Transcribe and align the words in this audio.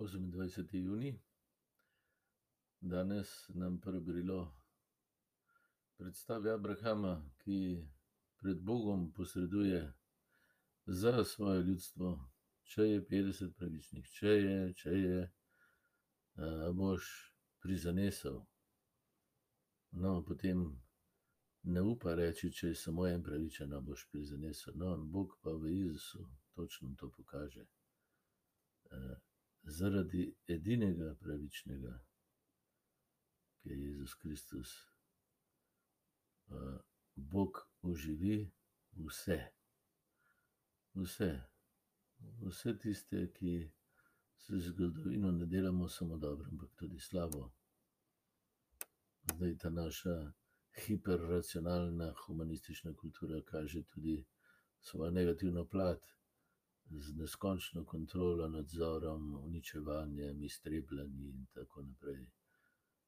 28. 0.00 0.76
juni, 0.76 1.20
danes 2.80 3.48
nam 3.48 3.80
prebrilo 3.80 4.56
predstavi 5.96 6.50
Abrahama, 6.50 7.30
ki 7.38 7.84
pred 8.36 8.62
Bogom 8.62 9.12
posreduje 9.12 9.92
za 10.86 11.24
svoje 11.24 11.62
ljudstvo, 11.62 12.30
če 12.62 12.82
je 12.82 13.02
50 13.08 13.52
pravičnih, 13.58 14.08
če 14.08 14.26
je, 14.26 14.72
če 14.74 14.90
je, 14.90 15.32
boš 16.72 17.10
prizanesel. 17.60 18.40
No, 19.90 20.22
potem 20.24 20.64
ne 21.62 21.82
upa 21.82 22.14
reči, 22.14 22.48
če 22.52 22.72
je 22.72 22.74
samo 22.86 23.04
en 23.06 23.22
pravičen, 23.22 23.76
boš 23.84 24.08
prizanesel. 24.08 24.72
No, 24.80 24.96
Bog 24.96 25.36
pa 25.42 25.52
v 25.52 25.74
Jezusu 25.76 26.24
točno 26.56 26.94
to 26.96 27.10
pokaže. 27.10 27.68
Zaradi 29.64 30.34
edinega 30.48 31.14
pravičnega, 31.20 31.92
ki 33.60 33.68
je 33.68 33.82
Jezus 33.84 34.14
Kristus, 34.14 34.72
Bog 37.14 37.60
oživi 37.82 38.50
vse. 38.92 39.38
Vse. 40.94 41.40
Vse 42.46 42.78
tiste, 42.78 43.32
ki 43.32 43.70
z 44.48 44.58
zgodovino 44.58 45.30
ne 45.30 45.46
delamo 45.46 45.88
samo 45.88 46.16
dobro, 46.16 46.48
ampak 46.50 46.70
tudi 46.76 46.98
slabo. 47.00 47.52
Zdaj 49.34 49.56
ta 49.58 49.70
naša 49.70 50.32
hiperracionalna, 50.86 52.14
humanistična 52.26 52.94
kultura 52.94 53.42
kaže 53.44 53.82
tudi 53.82 54.24
svojo 54.80 55.10
negativno 55.10 55.64
plat 55.64 56.06
z 56.90 57.14
neskončno 57.16 57.84
kontrolo, 57.84 58.48
nadzorom, 58.48 59.34
uničevanjem, 59.44 60.42
iztrebljanji 60.42 61.28
in 61.28 61.46
tako 61.54 61.82
naprej. 61.82 62.26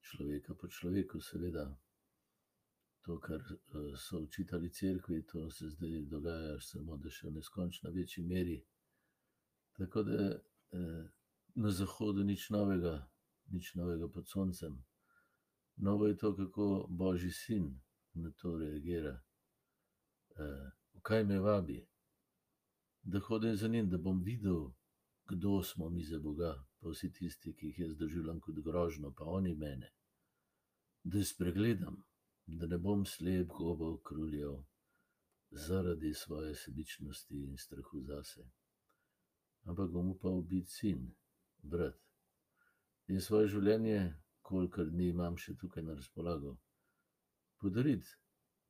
Človeka 0.00 0.54
po 0.54 0.68
človeku, 0.68 1.20
seveda. 1.20 1.66
To, 3.02 3.18
kar 3.18 3.42
so 3.98 4.22
očitali 4.22 4.70
Cerkvi, 4.70 5.24
to 5.26 5.50
se 5.50 5.68
zdaj 5.68 6.04
dogaja 6.06 6.60
samo 6.60 6.96
da 6.96 7.10
še 7.10 7.26
v 7.28 7.34
neskončno 7.34 7.90
večji 7.90 8.22
meri. 8.24 8.60
Tako 9.78 10.02
da 10.02 10.30
na 11.54 11.70
zahodu 11.70 12.22
nič 12.24 12.50
novega, 12.50 13.08
nič 13.50 13.74
novega 13.74 14.08
pod 14.08 14.28
soncem. 14.28 14.78
Novo 15.76 16.06
je 16.06 16.16
to, 16.16 16.36
kako 16.36 16.86
božji 16.88 17.30
sin 17.30 17.80
na 18.14 18.30
to 18.30 18.58
reagira. 18.58 19.16
V 20.94 21.00
kaj 21.02 21.24
me 21.24 21.40
vabi? 21.40 21.80
Da 23.02 23.20
hodim 23.20 23.56
za 23.56 23.68
njim, 23.68 23.88
da 23.90 23.98
bom 23.98 24.22
videl, 24.22 24.70
kdo 25.28 25.62
smo 25.62 25.88
mi 25.88 26.04
za 26.04 26.18
Boga, 26.18 26.54
pa 26.80 26.88
vsi 26.88 27.12
tisti, 27.12 27.54
ki 27.56 27.66
jih 27.66 27.78
jaz 27.78 27.96
doživljam 27.96 28.40
kot 28.40 28.58
grožnjo, 28.64 29.12
pa 29.16 29.24
oni 29.24 29.54
mene. 29.54 29.90
Da 31.04 31.24
spregledam, 31.24 32.04
da 32.46 32.66
ne 32.66 32.78
bom 32.78 33.04
slep, 33.06 33.48
goba, 33.48 33.96
kruljev 34.04 34.62
zaradi 35.50 36.14
svoje 36.14 36.54
sebičnosti 36.54 37.44
in 37.44 37.56
strahu 37.58 38.00
zase. 38.00 38.46
Ampak 39.64 39.90
bom 39.90 40.10
upal 40.10 40.42
biti 40.42 40.70
sin, 40.70 41.14
brat. 41.62 41.98
In 43.08 43.20
svoje 43.20 43.48
življenje, 43.48 44.14
kolikor 44.42 44.90
dni 44.90 45.10
imam 45.10 45.36
še 45.36 45.54
tukaj 45.58 45.82
na 45.82 45.94
razpolago, 45.94 46.56
podariti, 47.60 48.08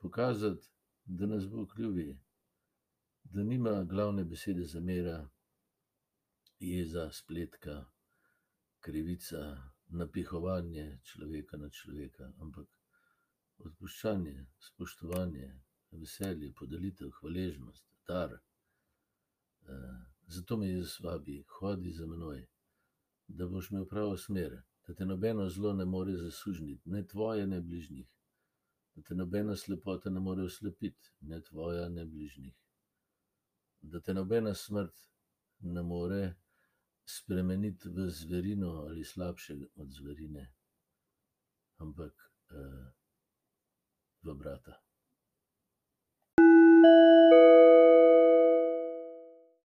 pokazati, 0.00 0.70
da 1.04 1.26
nas 1.26 1.46
Bog 1.46 1.74
ljubi. 1.78 2.08
Da 3.32 3.42
nima 3.42 3.84
glavne 3.84 4.24
besede 4.24 4.64
zamera, 4.64 5.28
jeza, 6.58 7.10
spletka, 7.12 7.84
krivica, 8.80 9.42
napihovanje 9.86 10.98
človeka 11.04 11.56
na 11.56 11.68
človeka, 11.70 12.32
ampak 12.42 12.66
odpuščanje, 13.58 14.46
spoštovanje, 14.66 15.50
veselje, 16.02 16.50
podelitev, 16.58 17.12
hvaležnost, 17.20 17.84
dar. 18.08 18.34
Zato 20.26 20.56
me 20.56 20.68
Jezus 20.68 21.00
vabi: 21.00 21.44
"Hodi 21.58 21.92
za 21.92 22.06
menoj, 22.06 22.46
da 23.28 23.46
boš 23.46 23.70
imel 23.70 23.86
pravo 23.86 24.16
smer, 24.16 24.56
da 24.86 24.94
te 24.94 25.06
nobeno 25.06 25.48
zlo 25.48 25.72
ne 25.72 25.84
more 25.84 26.16
zasužnjiti, 26.16 26.90
ne 26.90 27.06
tvoje 27.06 27.46
ne 27.46 27.60
bližnjih. 27.60 28.08
Da 28.94 29.02
te 29.02 29.14
nobena 29.14 29.56
slepota 29.56 30.10
ne 30.10 30.20
more 30.20 30.42
oslepiti, 30.42 31.14
ne 31.20 31.40
tvoja 31.40 31.88
ne 31.88 32.04
bližnjih. 32.04 32.56
Da 33.82 34.00
te 34.00 34.14
nobena 34.14 34.54
smrt 34.54 34.94
ne 35.60 35.82
more 35.82 36.34
spremeniti 37.04 37.88
v 37.88 38.10
zverino 38.10 38.70
ali 38.86 39.04
slabše 39.04 39.56
od 39.74 39.90
zverine, 39.90 40.52
ampak 41.76 42.14
v 44.22 44.34
brata." 44.34 44.89